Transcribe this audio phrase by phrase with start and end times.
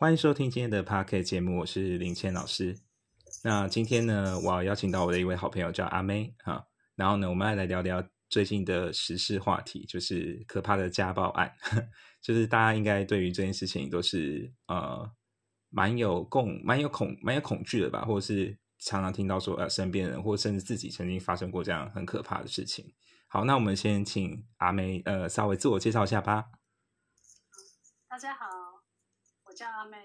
[0.00, 2.78] 欢迎收听今天的 p a r k e t 节目，我是林谦老师。
[3.42, 6.62] 那今天呢，我要邀请到我的一位好朋友叫阿妹啊，
[6.94, 11.52] 然后呢，我们来聊聊最近的时事话题，就是可怕的家暴案。
[12.22, 15.10] 就是大家应该对于这件事情都是呃
[15.68, 22.94] 蛮有共、蛮有恐、蛮有恐惧的吧，或者是常常听到说呃身边人或甚至自己曾经发生过这样很可怕的事情。
[23.26, 26.44] 好，那我们先请阿妹呃稍微自我介绍一下吧。
[28.08, 28.46] 大家好，
[29.58, 29.96] 叫阿妹。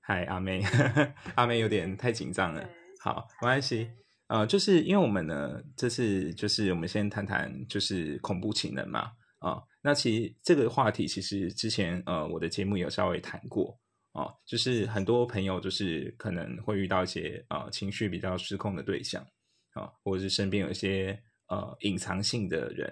[0.00, 0.62] 嗨，阿妹，
[1.36, 2.66] 阿妹有点太紧张了。
[2.98, 3.90] 好，没关系。
[4.28, 9.12] 呃，就是因为我们呢，这次就是我们先谈谈就是恐怖情人嘛。
[9.40, 13.78] 啊，那其实这个话题其实之前呃我的节目有稍微谈过
[14.12, 19.22] 啊，就是很多朋友就是可能会遇到一些呃情绪比较失控的对象
[19.74, 22.90] 啊，或者是身边有一些呃隐藏性的人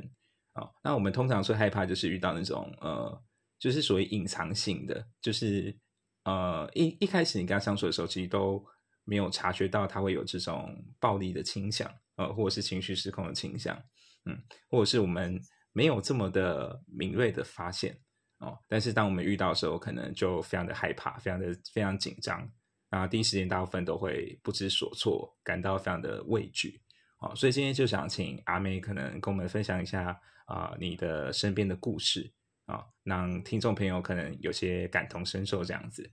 [0.53, 0.69] 啊。
[0.85, 3.23] 那我们通常最害怕就是遇到那种呃，
[3.59, 5.77] 就是属于隐藏性的，就是
[6.25, 8.65] 呃一一开始你跟他相处的时候，其实都
[9.05, 13.77] 没有察觉到他会有这种暴力的倾向，呃，或者是情绪失控的倾向，
[14.25, 15.41] 嗯，或者是我们。
[15.75, 17.97] 没有这么的敏锐的发现
[18.39, 22.51] 哦，但是当我们遇到的时候，可能就非常的害怕，非常的非常紧张，
[22.89, 26.83] 啊，第一时间大部分都会不知所措，感到非常的畏惧，
[27.21, 32.33] 哦，所以今天就想请阿妹可能跟我们分享一下啊，你的身边的故事
[32.69, 36.13] 啊，让听众朋友可能有些感同身受这样子。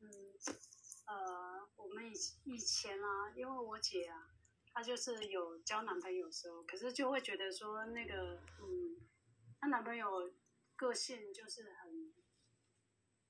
[0.00, 0.08] 嗯，
[1.06, 2.12] 呃，我们以
[2.44, 4.28] 以前啊，因为我姐啊。
[4.78, 9.00] 她就是有交男朋友的时候，可是就会觉得说那个，嗯，
[9.58, 10.30] 她男朋友
[10.76, 12.12] 个性就是很，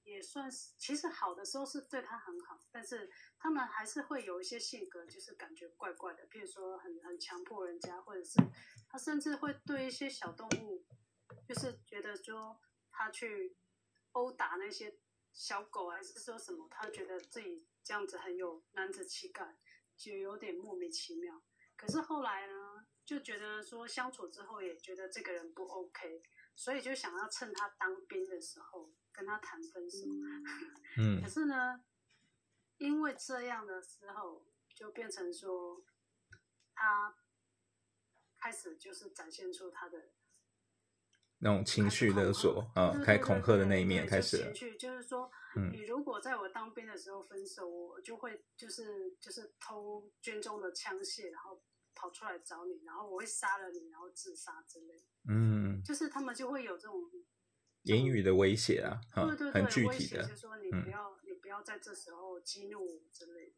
[0.02, 8.42] 也算是其实好的时候是对她很好，但是他们还是会有一些性格，就是感觉怪怪的，譬如说很很强迫人家，或者是
[8.88, 10.84] 他甚至会对一些小动物，
[11.46, 12.60] 就是觉得说
[12.91, 13.56] 他去
[14.12, 14.98] 殴打那些
[15.33, 19.56] 小狗，还是说什么，他觉得自己这样子很有男子气概。
[19.98, 21.42] 就有点莫名其妙，
[21.74, 26.23] 可是后来呢，就觉得说相处之后也觉得这个人不 OK，
[26.55, 30.06] 所以就想要趁他当兵的时候跟他谈分手。
[30.98, 31.83] 嗯， 可是呢，
[32.77, 35.83] 因为这样的时候就变成说，
[36.74, 37.17] 他
[38.36, 40.11] 开始就是展现出他的。
[41.39, 44.39] 那种情绪勒索啊，开恐吓的那一面开始。
[44.39, 45.30] 情绪就是说，
[45.70, 51.63] 你如果在我当兵的时候分手，我就会就是就是偷军中的枪械，然后
[51.95, 54.95] 跑出来找你，然后我会杀了你，然后自杀之类。
[55.29, 56.98] 嗯，就是他们就会有这种
[57.83, 63.57] 言语的威胁啊，对对对，很具体的，就是说你不要你不要在这时候激怒我之类的。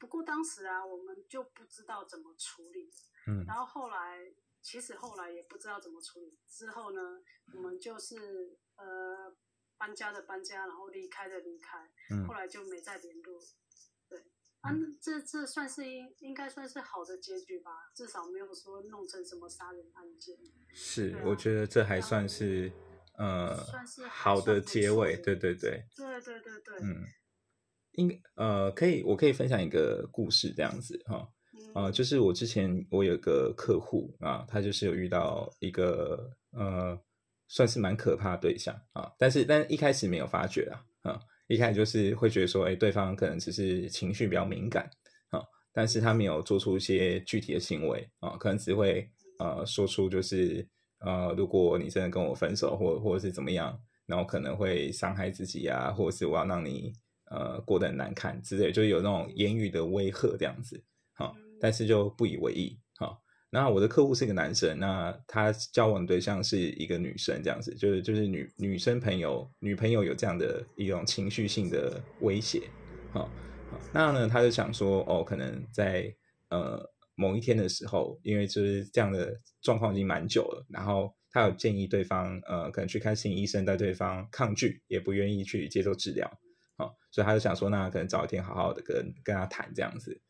[0.00, 2.90] 不过当时啊，我们就不知道怎么处理。
[3.26, 4.32] 嗯，然后后来。
[4.70, 7.00] 其实后来也不知道怎么处理，之后呢，
[7.54, 8.16] 我们就是
[8.76, 9.34] 呃
[9.78, 11.90] 搬家的搬家，然后离开的离开，
[12.26, 13.40] 后来就没再联络。
[14.10, 14.18] 对，
[14.60, 14.70] 啊，
[15.00, 20.36] 这这算是应应该算是好的结局吧，至少没有说弄成什么杀人案件。
[20.74, 22.70] 是，我觉得这还算是
[23.16, 25.16] 呃算是好的结尾。
[25.16, 25.82] 对对对。
[25.96, 26.76] 对对对对。
[26.82, 27.06] 嗯，
[27.92, 31.32] 应呃可以，我可以分享一个故事这样子哈。
[31.72, 36.98] 啊，就是我之前我有个客户啊，他就是有遇到一个呃，
[37.46, 44.90] 算是蛮可怕的对象啊，但是但一开始没有发觉啊，啊，一开始就是会觉得说，哎，对方可能只是情绪比较敏感
[45.30, 45.40] 啊，
[45.72, 49.08] 但是他没有做出一些具体的行为啊，可能只会
[49.38, 50.66] 呃说出就是
[51.00, 56.92] 呃，如果你真的跟我分手，或或者是怎么样，然后可能会伤害自己啊，或者是我要让你
[57.30, 60.82] 呃过得很难看之类，就有那种言语的威吓这样子，
[61.60, 63.22] 但是就不以为意，好。
[63.50, 72.68] 那我的客户是一个男生，那他交往对象是一个女生，这样子，就是就是女女生朋友，女朋友有这样的一种情绪性的威胁，
[73.12, 73.30] 好。
[73.92, 76.14] 那呢，他就想说，哦，可能在
[76.50, 76.78] 呃
[77.14, 86.30] 某一天的时候，因为就是这样的状况已经蛮久了，然后他有建议对方，呃，可能去看心理医生，但对方抗拒，也不愿意去接受治疗，
[86.76, 90.20] 好，所以他就想说，那可能找一天好好的跟跟他谈这样子，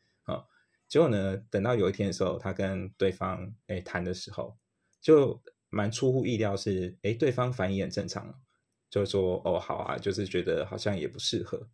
[0.89, 1.37] 结果呢？
[1.51, 4.57] 等到有一天的时候，他跟对方哎谈的时候，
[4.99, 5.39] 就
[5.69, 8.41] 蛮出乎意料，是哎对方反应很正常，
[8.89, 11.69] 就说哦好啊，就是觉得好像也不适合，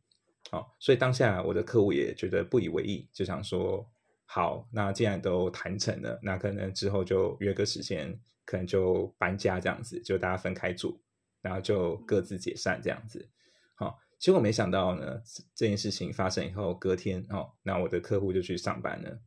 [0.52, 3.90] 哦，所以当下我的客户也觉得不以为意，就想说
[4.26, 11.00] 好，那既然都谈成了，那可能之后就约个时间，可能就搬家这样子，就大家分开住，
[11.42, 13.30] 然后就各自解散这样子，
[14.18, 15.22] 结果没想到呢，
[15.54, 19.20] 这件事情发生以后，隔天哦，那我的客户就去上班了。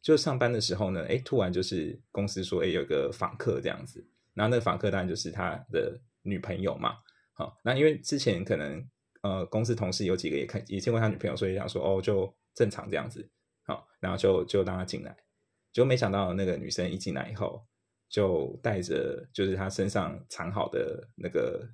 [0.00, 4.04] 就上班的时候呢，哎，突然就是公司说，哎，有个访客这样子。
[4.34, 6.96] 然后那个访客当然就是他的女朋友嘛。
[7.34, 8.84] 好，那因为之前可能
[9.20, 13.30] 呃公司同事有几个也看也见过他女朋友，所以想说哦就正常这样子，
[13.64, 15.16] 好，然后就就让他进来，
[15.72, 17.64] 就没想到那个女生一进来以后，
[18.08, 21.66] 就带着就是她身上藏好的那个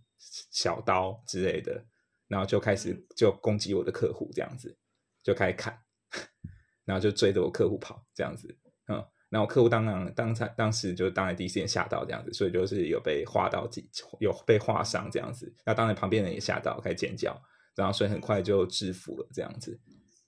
[0.50, 1.82] 小刀之类的，
[2.28, 4.76] 然后就开始就攻击我的客户这样子，
[5.22, 5.76] 就开始砍，
[6.86, 8.56] 然后就追着我客户跑这样子，
[8.88, 9.04] 嗯。
[9.30, 13.86] 然后客户当然当场当时就当然第一时间吓到这样子，所以就是有被划到几
[14.20, 15.54] 有被划伤这样子。
[15.66, 17.38] 那当然旁边人也吓到，开始尖叫，
[17.76, 19.78] 然后所以很快就制服了这样子。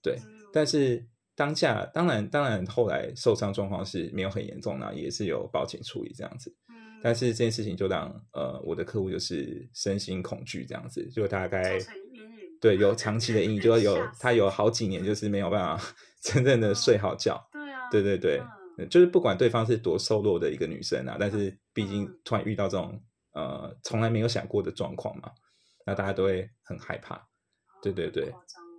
[0.03, 0.19] 对，
[0.53, 6.55] 但是当下当然当然后来受伤状况是没有很严重然后，也是有报警处理这样子。
[7.03, 11.79] 但是这件事情就让呃我的客户就是身心恐惧这样子，就大概
[12.61, 17.43] 对有长期的阴影， 就有他有好几年就是没有办法 真正的睡好觉。
[17.53, 18.43] 对啊，对对对。
[18.89, 22.99] 就是不管对方是多瘦弱的一个女生啊，但是毕竟突然遇到这种
[23.35, 25.31] 呃从来没有想过的状况嘛，
[25.85, 27.23] 那大家都会很害怕。
[27.83, 28.33] 对对对，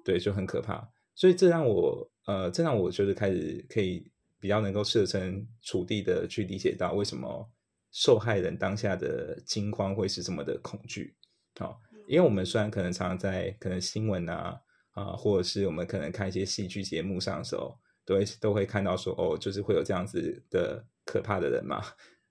[0.03, 0.83] 对就很可怕。
[1.13, 4.03] 所以这让我呃，这让我就是开始可以
[4.39, 7.47] 比较能够设身处地的去理解到为什么
[7.91, 11.15] 受害人当下的惊慌会是这么的恐惧。
[11.59, 14.59] 好，因为我们虽然可能常常在可能新闻啊
[14.91, 17.77] 啊，或者是我们可能看一些戏剧节目上的时候。
[18.03, 21.79] 都会都会看到说哦，就是会有这样子的可怕的人嘛，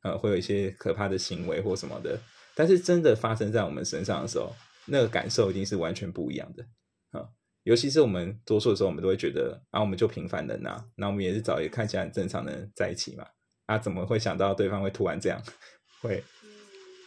[0.03, 2.19] 呃，会有一些可怕的行为或什么的。
[2.57, 4.53] 但是真的发生在我们身上的时候，
[4.87, 6.67] 那个感受一定是完全不一样的
[7.13, 7.25] 啊。
[7.63, 13.25] 尤其是我们多数的时候，我们都会觉得啊，我们就平凡人呐，那我们也是找一个看起来很正常的人在一起嘛，
[13.71, 15.41] 啊，怎么会想到对方会突然这样，
[16.03, 16.23] 会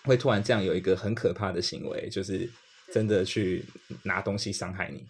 [0.04, 2.50] 会突然这样有一个很可怕的行为，就是
[2.94, 3.66] 真的去
[4.04, 5.06] 拿东西伤害你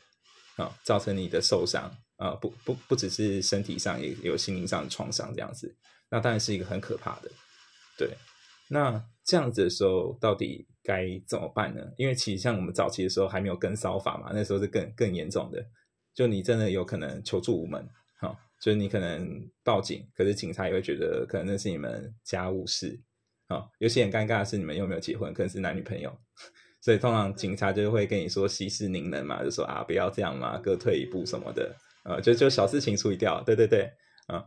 [0.56, 1.92] 啊，造成你的受伤。
[2.18, 5.76] 啊，不不不只是身体上，也有心灵上的创伤，这样子，
[6.10, 7.30] 那当然是一个很可怕的。
[7.98, 8.16] 对，
[8.70, 11.82] 那这样子的时候，到底该怎么办呢？
[11.98, 15.66] 因为其实像我们早期的时候还没有跟骚法嘛，那时候是更更严重的，
[16.14, 18.03] 就你真的有可能求助无门，哈，
[18.64, 22.98] 就是你可能报警，可是警察也会觉得可能那是你们家务事，
[23.48, 26.18] 啊，尤其很尴尬的是你们又没有结婚，可能是男女朋友。
[26.80, 31.76] 所以通常警察就会跟你说息事宁人嘛，就说啊不要这样嘛，各退一步什么的。
[32.06, 33.92] 呃，就就小事情处理掉，对对对，
[34.30, 34.42] 嗯，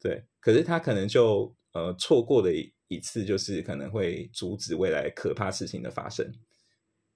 [0.00, 0.24] 对。
[0.40, 6.26] 可是他可能就呃错过了一一次，就是可能会阻止未来可怕事情的发生，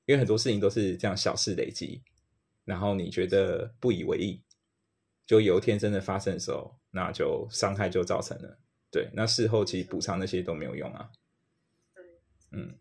[0.04, 2.04] 因为很多事情都是这样小事累积，
[2.64, 4.40] 然后你觉得不以为意，
[5.26, 8.58] 就有一天真的发生的时候，那就伤害就造成了。
[8.90, 11.11] 对，那事后其实补偿那些都没有用啊。
[12.52, 12.78] 嗯，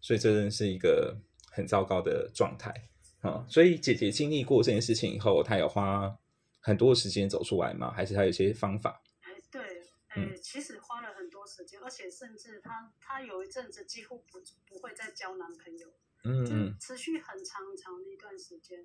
[0.00, 1.16] 所以这真是一个
[1.50, 2.72] 很糟糕的状态
[3.20, 3.46] 啊。
[3.48, 6.18] 所以姐姐经历过这件事情以后，她有花。
[6.58, 7.92] 很多时间走出来吗？
[7.92, 9.00] 还是她有些方法？
[9.20, 9.62] 哎，对，
[10.08, 15.86] 哎，其实花了很多时间，而且甚至她她有一阵子几乎不不会再交男朋友，
[16.24, 18.84] 嗯嗯，持续很长很长的一段时间。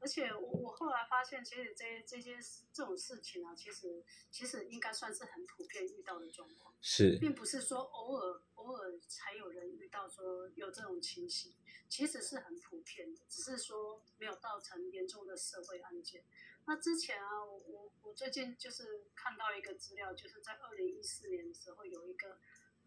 [0.00, 2.36] 而且我我后来发现，其实这这些
[2.72, 11.54] 这种事情啊，其实其实应该算是很普遍遇到的状况，是，并不是说偶尔偶尔才有人遇到说有这种情形，
[11.88, 16.22] 其实是很普遍的，只是说没有造成严重的社会案件。
[16.66, 22.38] 那之前啊，我我我最近就是看到一个资料，就是在二零一四年的时候，有一个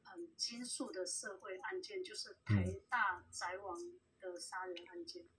[0.04, 3.80] 很惊悚的社会案件，就是台大宅王
[4.20, 5.24] 的杀人案件。
[5.24, 5.30] 嗯，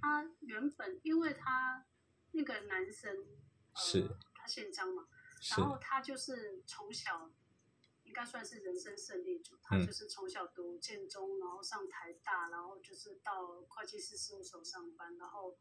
[0.00, 1.86] 他原本因为他
[2.32, 3.24] 那个男生
[3.74, 5.08] 是，他姓张嘛，
[5.56, 7.30] 然后他就是从小
[8.04, 15.58] 应该算是人生胜利组，他就是从小读建中，然后上台大，然后就是到会计师事务所上班，然后。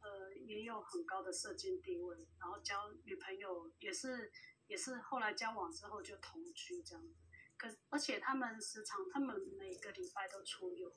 [0.00, 4.30] 呃，也有很高的社经地位，然后交女朋友也是，
[4.68, 7.16] 也是后来交往之后就同居这样子。
[7.56, 10.88] 可而且他们时常，他们每个礼拜都出游，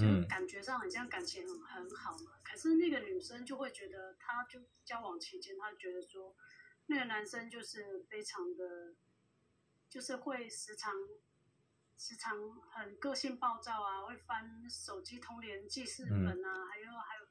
[0.00, 2.32] 就感觉上很像感情很很好嘛。
[2.42, 6.34] 可是那个女生就会觉得，她就交往期间，她觉得说，
[6.86, 8.94] 那个男生就是非常的，
[9.88, 10.94] 就是会时常，
[11.98, 17.29] 时常很个性暴躁啊，会翻手机通联记事本啊，还有还有。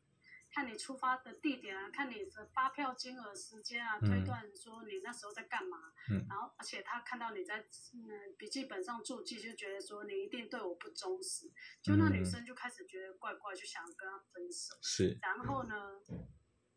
[0.51, 5.77] 看你出发的地点啊，看你的发票金额、时间啊，推断说你那时候在干嘛。
[6.09, 6.25] 嗯。
[6.27, 7.59] 然后，而且他看到你在
[7.93, 11.51] 嗯笔记本上注记，就觉得说你一定对我不忠实。
[11.83, 14.75] 就那女生就开始觉得怪怪，就想跟他分手。
[14.81, 15.17] 是。
[15.21, 16.01] 然后呢，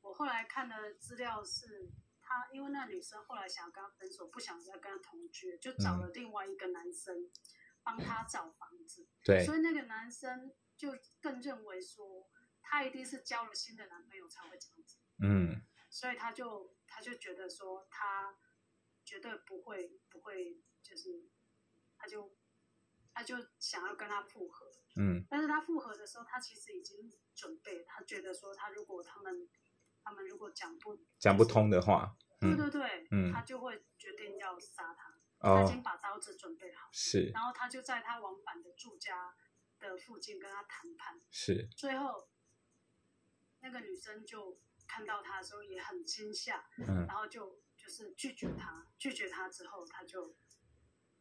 [0.02, 7.31] 我后来看的资料是，他因为那女生后来想要跟他分手，不想再跟他同居，就找了另外一个男生
[7.83, 9.09] 帮他找房子。
[9.25, 9.45] 对。
[9.45, 12.29] 所以那个男生就更认为说。
[12.73, 15.61] 她一定是交了新的男朋友才会这样子，嗯，
[15.91, 18.35] 所以她就她就觉得说她
[19.05, 21.29] 绝对不会不会就是，
[21.99, 22.35] 她就
[23.12, 25.23] 她就想要跟他复合，嗯。
[25.29, 26.97] 但是她复合的时候，她其实已经
[27.35, 29.47] 准备，她觉得说她如果他们
[30.02, 32.57] 他们如果讲不讲不通的话，对嗯。
[32.57, 33.31] 对对，嗯。
[33.35, 35.12] 他就会决定要杀他。
[35.41, 37.31] 他已哦经把刀子准备好，是。
[37.35, 39.37] 然后他就在他往返的住家
[39.79, 41.21] 的附近跟他谈判。
[41.31, 41.69] 是。
[41.76, 42.31] 最后，
[43.62, 50.37] 那个女生就看到他的时候也很惊吓，嗯然后就就是拒绝他，拒绝他之后，他就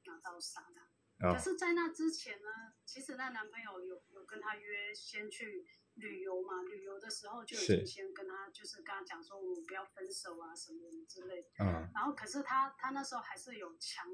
[0.06, 0.82] 拿刀杀他。
[1.28, 2.50] 哦可是，在那之前呢，
[2.84, 11.50] 其实那男朋友有有跟他约先去旅游嘛，旅游的时候就已是经先跟他就是跟他讲说我们不要分手啊什么之类的。
[11.60, 14.08] 嗯然后可是他他那时候还是有强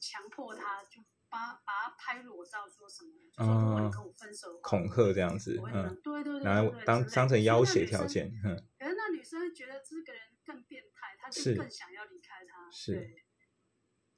[0.00, 8.06] 强迫他，就把把他拍裸照说什么，就说如果你跟我分手，恐吓这样子嗯对对对，然后当当成要挟条。
[8.06, 12.70] 件，嗯可是那女生觉得这个人更变态，她就更想要离开他。
[12.70, 13.24] 是对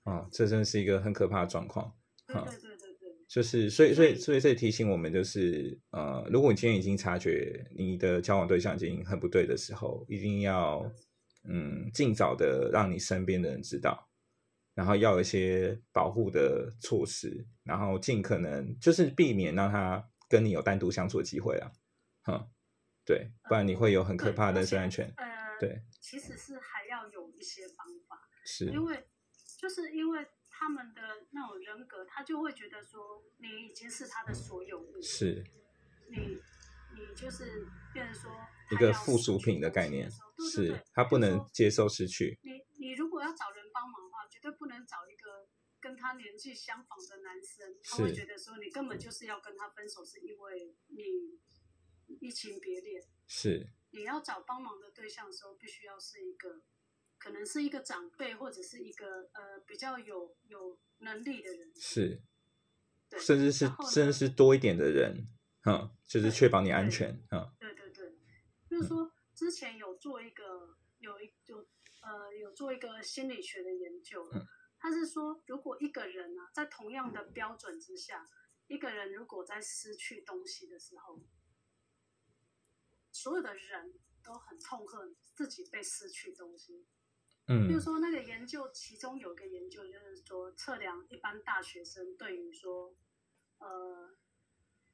[0.04, 1.96] 哦，这真的是一个很可怕的状况。
[2.26, 10.80] 对对对对对，就是，所以，所以，所以所以这提醒我们，就是，呃，如果你今天已经察觉你的交往对象已经很不对的时候，一定要，
[11.48, 14.08] 嗯，尽早的让你身边的人知道，
[14.80, 21.70] 然后要有一些保护的措施，然后尽可能就是避免让他跟你有单独相处的机会啊，
[22.22, 22.48] 哼，
[23.04, 25.26] 对，不然你会有很可怕的人身安全，呃，
[25.60, 29.06] 对，其实是还要有一些方法，是，因为
[29.58, 35.44] 就是因为他们的那种人格，他就会觉得说你已经是他的所有物，是
[36.08, 36.16] 你
[36.96, 38.30] 你就是变成说
[38.70, 40.10] 一个附属品的概念
[40.50, 44.09] 是他不能接受失去，你你如果要找人帮忙
[44.40, 51.38] 绝对不能找一个跟他年纪相仿的男生，他会觉得说你根本就是要跟他分手，是因为你
[52.18, 53.02] 移情别恋。
[53.26, 56.62] 是，你要找帮忙的对象的时候，必须要是一个，
[57.18, 62.22] 可能是一个长辈或者是一个呃比较有有能力的人，是，
[63.10, 65.28] 对，甚至是甚至是多一点的人，
[65.66, 68.14] 嗯，就是确保你安全，嗯，对对对，
[68.68, 71.66] 就是说之前有做一个有一有
[72.00, 74.46] 呃有做一个心理学的研究嗯，
[74.78, 78.26] 他是说如果一个人啊在同样的标准之下，
[78.66, 81.20] 一个人如果在失去东西的时候，
[83.12, 86.86] 所有的人都很痛恨自己被失去东西。
[87.46, 92.94] 比如嗯，说那个研究，其中有一个研究就是说测量一般大学生对于说，
[93.58, 94.16] 呃，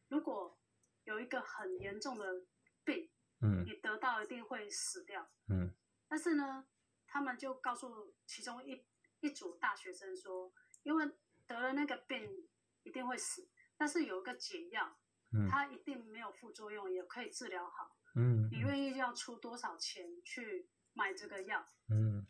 [0.08, 0.58] 如果
[1.04, 2.46] 有一个很严重的
[2.82, 3.10] 病，
[3.42, 3.62] 嗯。
[3.66, 5.30] 你得到一定会死掉。
[5.50, 5.74] 嗯。
[6.08, 6.66] 但是呢，
[7.06, 8.84] 他们就告诉其中一
[9.20, 11.06] 一组大学生说，因为
[11.46, 12.48] 得了那个病
[12.82, 14.98] 一定会死，但是有一个解药，
[15.32, 17.96] 嗯它一定没有副作用，也可以治疗好。
[18.14, 21.66] 嗯你愿意要出多少钱去买这个药？
[21.88, 22.26] 嗯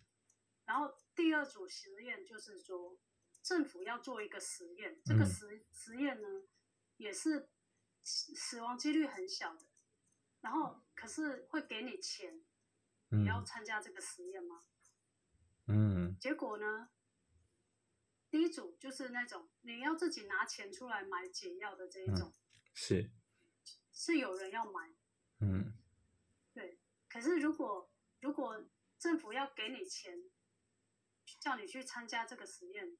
[0.65, 2.99] 然后第二组实验就是说，
[3.43, 6.29] 政府要做一个实验，这个嗯实实验呢，
[6.97, 7.49] 也是
[8.03, 9.67] 死死亡几率很小的，
[10.41, 12.45] 然后可是会给你钱，
[13.11, 13.45] 你要嗯。
[13.45, 14.65] 参加这个实验吗？
[15.67, 16.17] 嗯。
[16.19, 16.91] 结果呢，
[18.31, 22.35] 第一组就是那种你要自己拿钱出来买解药的这一种，
[22.75, 23.11] 是，
[23.93, 24.95] 是有人要买，
[25.41, 25.73] 嗯。
[26.53, 26.81] 对。
[27.09, 30.19] 可是如果如果政府要给你钱，
[31.41, 32.97] 叫你去参加这个实验，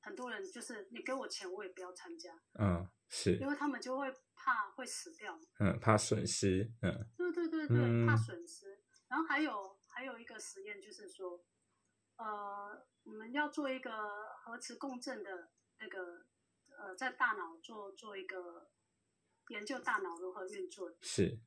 [0.00, 3.36] 很多人就是你给我钱，我也不要参加，嗯是。
[3.36, 5.38] 因，为他们就会怕会死掉。
[5.58, 8.82] 嗯怕损失，嗯对对对对，嗯怕损失。
[9.08, 11.44] 然后还有还有一个实验就是说，
[12.16, 13.90] 呃，我们要做一个
[14.42, 16.26] 核磁共振的那个
[16.78, 18.70] 呃，在大脑做做一个
[19.48, 20.90] 研究大脑如何运作。
[21.02, 21.38] 是，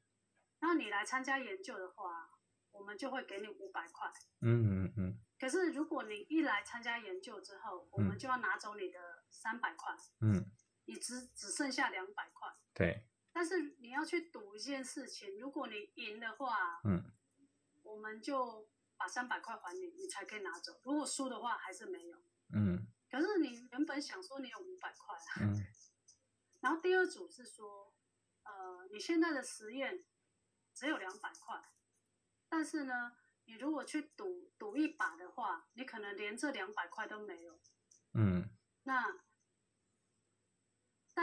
[0.60, 2.30] 那你来参加研究的话，
[2.72, 4.12] 我们就会给你五百块。
[4.42, 10.52] 嗯嗯嗯可是如果你一来参加研究之后，我们嗯就要拿走你的三百块，嗯，
[10.86, 12.50] 你只只剩下两百块。
[12.74, 17.12] 对，但是你要去赌一件事情，如果你赢的话，嗯
[17.84, 20.80] 我们就把三百块还你，你才可以拿走。
[20.84, 22.18] 如果输的话，还是没有。
[22.54, 25.54] 嗯可是你原本想说你有五百块啊，嗯
[26.62, 27.94] 然后第二组是说，
[28.44, 30.04] 呃，你现在的实验
[30.74, 31.62] 只有两百块，
[32.50, 37.60] 但是呢，你如果去赌赌一把的话，你可能连这两百块都没有。
[38.14, 38.50] 嗯
[38.84, 39.23] 那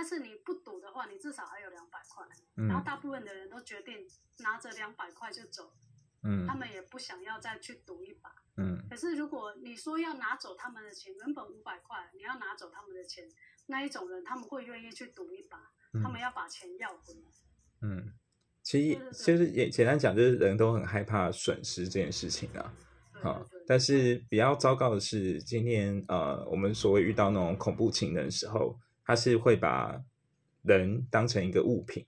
[0.00, 2.26] 但是你不赌的话，你至少还有两百块。
[2.54, 3.98] 然后嗯大部分的人都决定
[4.38, 5.74] 拿着两百块就走，
[6.22, 8.34] 嗯他们也不想要再去赌一把。
[8.56, 13.28] 嗯可是如果你说要拿走他们的钱，原本五百块，你要拿走他们的钱，
[13.66, 15.70] 那一种人他们会愿意去赌一把，
[16.02, 17.30] 他们要把钱要回来。
[17.82, 18.14] 嗯，
[18.62, 22.74] 其实其实就是也简单讲，就是人都很害怕损失这件事情啊。
[23.12, 28.74] 对啊但是比较糟糕的是，今天呃，我们所谓遇到那种恐怖情人的时候，
[29.10, 30.00] 他是会把
[30.62, 32.06] 人当成一个物品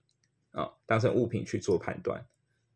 [0.53, 2.25] 啊，当成物品去做判断。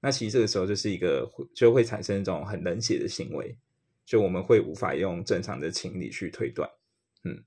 [0.01, 3.57] 那其实这个时候就是一个就会产生一种很冷血的行为，
[4.05, 6.69] 就我们会无法用正常的情理去推断。
[7.23, 7.41] 嗯，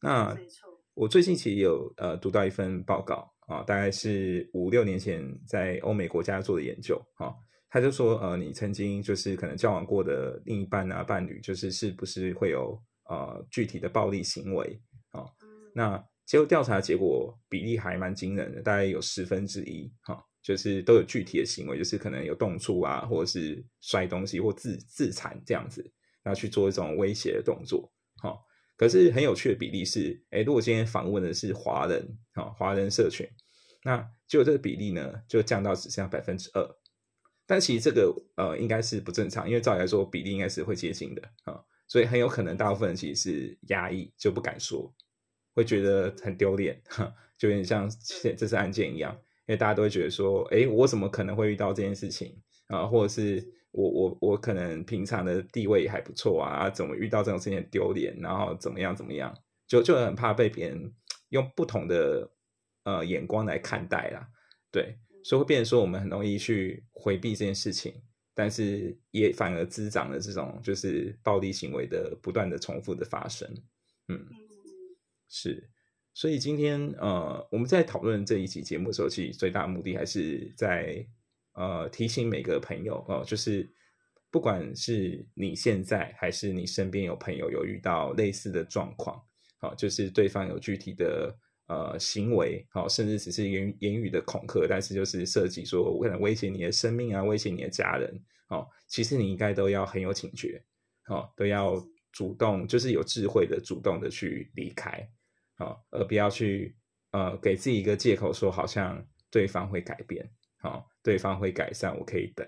[0.00, 0.34] 那
[0.94, 7.34] 我最近其实有呃读到一份报告啊，大概是五六年前在欧美国家做的研究啊，
[7.68, 15.26] 他就说呃，你曾经就是可能交往过的另一半啊伴侣，就是是不是会有呃具体的暴力行为啊？
[15.74, 20.22] 那结果调查结果比例还蛮惊人的，大概有十分之一哈。
[20.42, 25.82] 就是都有具体的行为，就是可能有动处啊，或者是摔东西或自自残这样子，
[26.22, 27.90] 然后去做一种威胁的动作。
[28.16, 28.36] 哈，
[28.76, 33.26] 可是很有趣的比例是，哎，如果今天访问的是华人，哈，华人社群，
[33.84, 36.76] 那就这个比例呢，就降到只剩下百分之二。
[37.46, 44.94] 但其实这个呃，应该是不正常，因为照理来说，比例应该是会接近的啊，所以很有可能大部分人其实是压抑，就不敢说，
[45.54, 47.88] 会觉得很丢脸，哈， 就有点像
[48.20, 49.16] 这这次案件一样。
[49.46, 52.34] 因为大家都会觉得说，哎，我怎么可能会遇到这件事情
[52.68, 52.86] 啊？
[52.86, 58.16] 或者是我我我可能平常的地位还不错啊，怎么遇到这种事情丢脸？
[58.20, 59.36] 然后怎么样怎么样？
[59.68, 60.90] 就就很怕被别人
[61.28, 62.30] 用不同的
[62.84, 64.26] 呃眼光来看待啦。
[64.72, 67.94] 对，所以会变成说我们很容易去回避这件事情，
[68.34, 73.46] 但是也反而滋长了这种就是暴力行为的不断的重复的发生。
[74.08, 74.26] 嗯，
[75.34, 75.68] 是。
[76.16, 81.04] 所以今天呃，我们在讨论这一期节目的时候，其实最大的目的还是在
[81.54, 83.68] 呃提醒每个朋友哦，就是
[84.30, 89.20] 不管是你现在还是你身边有朋友有遇到类似的状况，
[89.58, 91.36] 好，就是对方有具体的
[91.66, 100.62] 呃行为，好，甚至只是言言语的恐吓，但是就是涉及说我可能威胁你的生命啊，威胁你的家人，哦，其实你应该都要很有警觉，
[101.08, 105.10] 哦，都要主动，就是有智慧的主动的去离开。
[105.56, 106.76] 啊，而不要去
[107.10, 112.46] 呃给自己一个借口，说好像对方会改变，好，对方会改善，我可以等。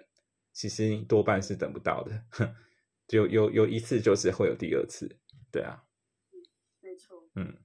[0.53, 2.25] 其实你多半是等不到的，
[3.07, 5.07] 就有有一次就是会有第二次，
[5.53, 5.85] 对啊，
[6.81, 7.57] 没错，嗯，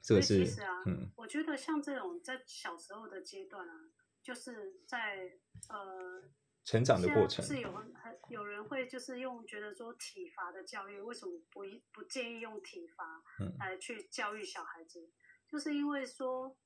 [0.00, 3.74] 这个是啊，嗯，我觉得像这种在小时候的阶段啊，
[4.22, 5.32] 就是在
[5.68, 6.22] 呃
[6.64, 11.60] 成长的过程，是有很有人会就是用觉得说体罚的教育，为什么不
[11.92, 13.22] 不建议用体罚
[13.58, 15.10] 来去教育小孩子？
[15.46, 16.56] 就是因为说，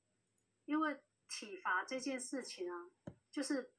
[0.65, 2.89] 因为体罚这件事情啊，
[3.31, 3.73] 就是。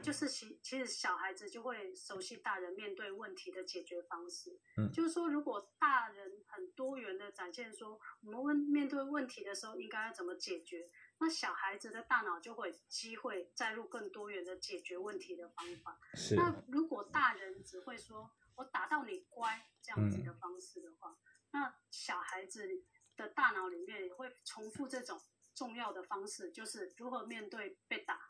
[0.00, 4.56] 就是其其实小孩子就会熟悉大人面对问题的解决方式。
[4.76, 16.00] 嗯，就是说，如果大人很多元的展现说，我们问面对问题的时候应该要怎么解决，那小孩子的大脑就会机会载入更多元的解决问题的方法。
[16.14, 16.34] 是。
[16.36, 21.18] 那如果大人只会说我打到你乖这样子的方式的话，
[21.52, 22.68] 那小孩子
[23.16, 25.20] 的大脑里面也会重复这种
[25.54, 28.20] 重要的方式，就是如何面对被打。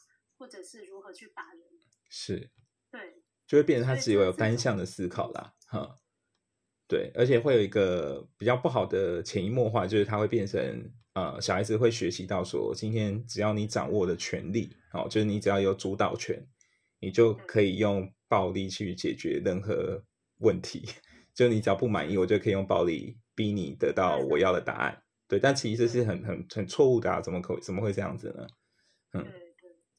[0.41, 1.61] 或者是如何去打人，
[2.09, 2.53] 是，
[2.93, 5.97] 对，就会变成他只有有单向的思考啦，哈，
[6.87, 10.63] 对，而且会有一个比较不好的潜移默化，就是他会变成，
[11.19, 16.41] 呃，小孩子会学习到说，今天只要你掌握的权利，哦，就是你只要有主导权，
[17.01, 20.01] 你就可以用暴力去解决任何
[20.39, 20.89] 问题，
[21.35, 28.47] 就你只要不满意，我就可以用暴力逼你得到我要的答案，对，但其实这是很很很错误的啊，怎么可怎么会这样子呢？
[29.15, 29.25] 嗯。
[29.25, 29.49] 对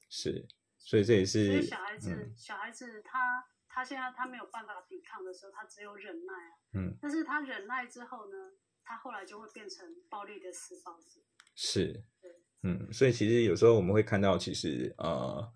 [0.10, 1.62] 是，所以这也是。
[1.62, 6.54] 小孩子，小孩子他他现在他没有办法抵抗的时候，他只有忍耐啊。
[6.74, 6.98] 嗯。
[7.02, 8.38] 但是他忍耐之后呢，
[8.84, 11.22] 他后来就会变成暴力的施暴者。
[11.56, 12.04] 是。
[12.22, 12.32] 对。
[12.64, 15.54] 嗯，所以其实有时候我们会看到，其实呃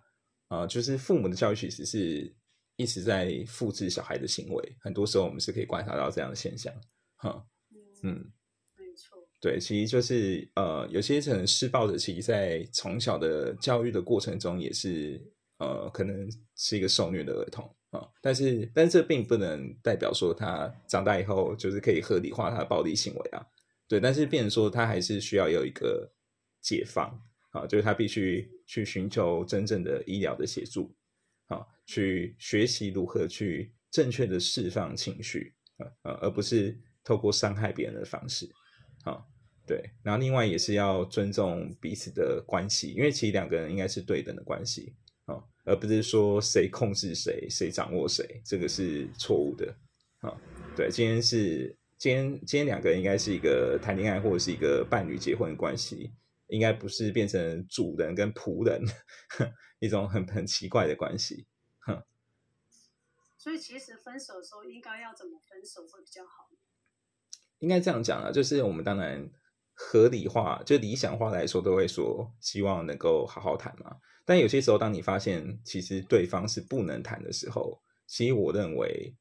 [0.50, 2.36] 呃，就是父母的教育其实是
[2.76, 6.74] 一直在复制小孩的行为，很多时候我们是可以观察到这样的现象。
[7.18, 7.46] 哈。
[8.04, 8.32] 嗯。
[9.42, 15.22] 对，其实就是呃，有些可能施暴者，其实在从小的教育的过程中，也是
[15.58, 18.06] 呃，可能是一个受虐的儿童啊。
[18.22, 23.48] 但是，但这并不能代表说他长大以后就是可以合理化他的暴力行为啊。
[23.88, 26.12] 对，但是变说他还是需要有一个
[26.62, 27.08] 解放
[27.52, 30.94] 啊，就是他必须去寻求真正的医疗的协助
[31.48, 38.50] 啊，去学习如何去正确的释放情绪啊，呃，而不是透过伤害别人的方式
[39.04, 39.24] 啊。
[39.66, 44.94] 对，然后另外也是要尊重彼此的关系，因为其实两个人应该是对等的关系
[45.26, 49.76] 啊，而不是说谁控制谁，谁掌握谁，这个是错误的
[50.20, 50.36] 啊。
[50.76, 56.12] 对，今天是今天今天两个人应该是一个谈恋爱或者是一个伴侣结婚的关系，
[56.48, 58.84] 应该不是变成主人跟仆人
[59.80, 61.48] 一种很很奇怪的关系。
[61.80, 62.04] 哼。
[63.38, 66.50] 所以其实分手的时候应该要怎么分手会比较好？
[67.60, 69.30] 应该这样讲啊，就是我们当然。
[69.74, 73.96] 合理化，就理想化来说，都会说希望能够好好谈嘛。
[74.26, 79.14] 但有些时候，当你发现其实对方是不能谈的时候，其实我认为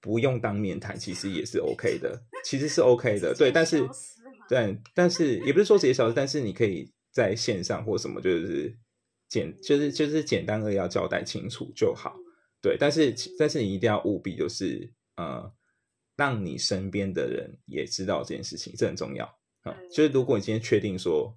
[0.00, 3.34] 不用当面谈，其实也是 OK 的，其实是 OK 的。
[3.34, 3.86] 对，但是
[4.48, 8.74] 对，但是也不是说直接消失，但是你可以在线上或什么，就是
[9.28, 12.16] 简，就是就是简单的要交代清楚就好。
[12.62, 15.52] 对，但是但是你一定要务必就是呃，
[16.16, 19.28] 让你身边的人也知道这件事情，这很重要
[19.66, 19.76] 啊。
[19.90, 21.36] 就是如果你今天确定说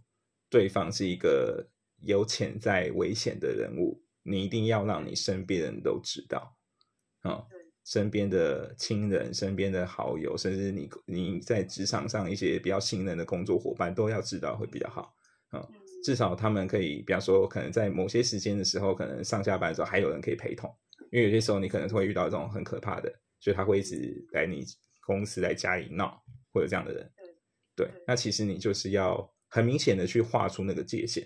[0.50, 1.68] 对方是一个
[2.04, 6.56] 有潜在危险的人物，你一定要让你身边人都知道
[7.22, 7.44] 啊，
[7.86, 15.14] 身边的亲人、身边的好友，甚至你你在职场上一些比较信任的工作伙伴都要知道会比较好
[15.50, 15.68] 啊。
[16.04, 20.74] 至少他们可以，比方说，可能在某些时间的时候，可能上下班的时候还有人可以陪同。
[21.12, 24.64] 因为有些时候你可能会遇到这种很可怕的，所以他会一直来你
[25.06, 26.22] 公司来家里闹，
[26.54, 27.12] 会有这样的人。
[27.80, 31.26] 对，那其实你就是要很明显的去画出那个界限，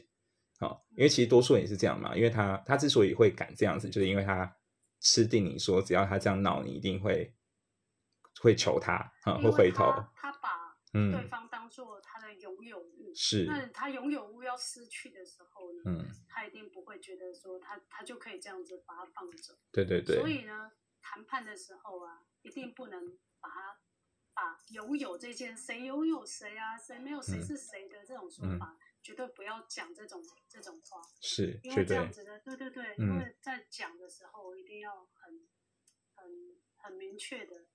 [0.60, 4.56] 好，因为其实多数人也是这样嘛，因为他他之所以会敢这样子，就是因为他
[5.02, 7.34] 吃定你说只要他这样闹，你一定会
[8.40, 9.86] 会求他啊，会回头。
[10.16, 19.56] 他把对方当做他的拥有物，是那他拥有物要失去的时候呢，嗯，他一定不会觉得说他他就可以这样子把它放走。
[19.72, 20.18] 对对对。
[20.18, 23.80] 所以呢，谈判的时候啊，一定不能把它
[24.34, 31.02] 把拥有这件谁拥有谁啊，谁没有谁是谁的这种说法，绝对不要讲这种这种话。
[31.22, 35.48] 是，因为这样子的，对对对，因为在讲的时候一定要很
[36.16, 37.66] 很很明确的。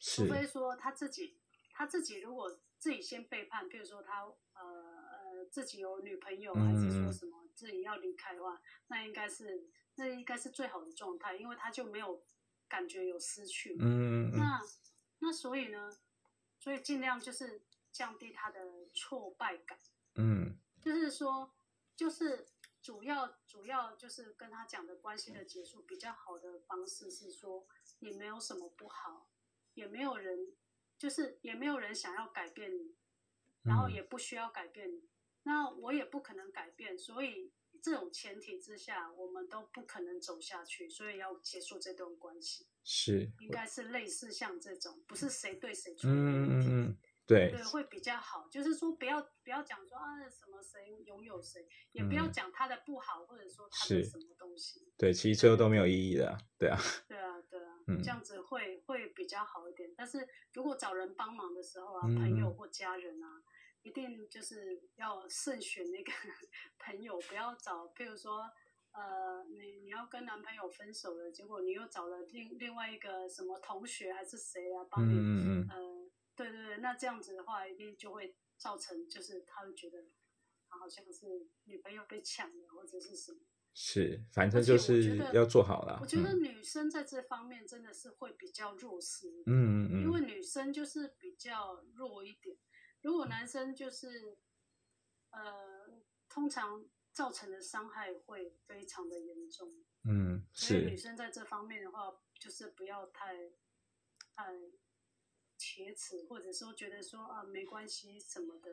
[0.00, 1.40] 除非说他自己，
[1.72, 12.22] 他自己如果自己先背叛，比如说他呃呃自己有女朋友，还是说什么自己要离开的话，那应该是那应该是最好的状态，因为他就没有
[12.68, 13.76] 感觉有失去。
[13.80, 14.60] 嗯那
[15.20, 15.98] 那所以呢，
[16.58, 19.78] 所以尽量就是降低他的挫败感。
[20.14, 20.58] 嗯。
[20.82, 21.54] 就是说，
[21.96, 22.46] 就是
[22.80, 27.66] 主要主要就是跟他讲的关系的结束比较好的方式是说，
[27.98, 29.28] 你没有什么不好。
[29.74, 30.56] 也没有人，
[30.98, 32.96] 就是也没有人想要改变你，
[33.62, 35.08] 然后也不需要改变你，
[35.44, 42.66] 那我也不可能改变，所以这种前提之下，我们都不可能走下去，所以要结束这段关系。
[42.90, 46.08] 是，应该是类似像这种，不是谁对谁错。
[46.08, 46.98] 嗯嗯嗯。
[47.26, 48.48] 对对，会比较好。
[48.50, 54.90] 就是说，不要不要讲说啊什么谁拥有谁，也不要讲他的不好，或者说他的什么东西。
[54.96, 56.80] 对，其实最后都没有意义的，对啊。
[57.06, 59.92] 对啊， 对啊，这样子会会比较好一点。
[59.94, 63.42] 但是如果找人帮忙的时候啊，朋友或家人啊，
[63.82, 66.10] 一定就是要慎选那个
[66.80, 68.50] 朋友，不要找，譬如说，
[68.92, 76.08] 呃，你你要跟男朋友分手了，结果你又找了另另外一个什么同学还是谁啊，帮你，呃。
[76.38, 80.04] 对对对，那这样子的话，一定就会造成，就是他会觉得，
[80.68, 83.40] 他好像是女朋友被抢了，或者是什么。
[83.74, 85.98] 是，反正就是要做好了。
[86.00, 89.42] 我觉得女生在这方面真的是会比较弱势。
[89.46, 90.02] 嗯嗯嗯。
[90.04, 92.56] 因为女生就是比较弱一点，
[93.02, 94.38] 如果男生就是，
[95.30, 96.84] 呃，通常
[97.18, 99.68] 造成的伤害会非常的严重。
[100.04, 100.82] 嗯，是。
[100.82, 103.34] 女生在这方面的话，就是不要太，
[104.36, 104.44] 太。
[105.60, 108.70] 铁齿，或者说觉得说啊没关系什么的，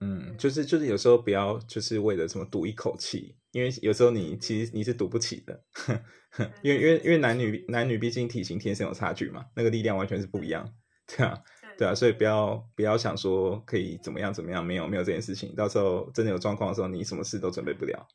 [0.00, 5.64] 嗯，就是就是有时候不要就是为了什么赌一口气，因为有时候你其实你是赌不起的，
[6.64, 10.74] 因为因为因为男女男女毕竟体型天生有差距嘛，那个力量完全是不一样，
[11.06, 11.40] 对啊，
[11.78, 18.06] 对啊，所以不要不要想说可以怎么样怎么样，没有没有这件事情，到时候真的有状况的时候，你什么事都准备不了，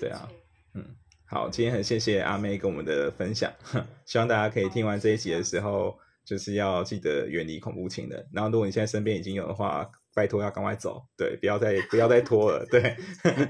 [0.00, 0.28] 对啊，
[0.74, 0.84] 嗯，
[1.26, 3.52] 好，今天很谢谢阿妹跟我们的分享，
[4.06, 5.98] 希望大家可以听完这一集的时候。
[6.26, 12.96] 就是要记得远离恐怖情人，然后如果你现在身边已经有的话，拜托要赶快走，对，不要再不要再拖了，对，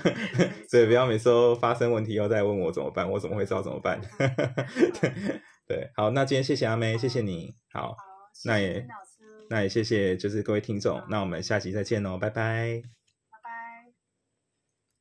[0.69, 3.99] 所以不要每次都发生问题又再问我怎么办，我怎么会知道怎么办？
[4.19, 5.11] 对
[5.67, 7.97] 对，好，那今天谢谢阿妹，谢谢你，好，
[8.45, 8.87] 那也
[9.49, 13.06] 那也谢谢就是各位听众，那我们下期再见喽，拜拜。